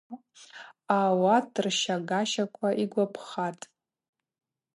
Ауат 0.97 1.51
рщагащаква 1.65 2.67
йгвапхатӏ. 2.83 3.63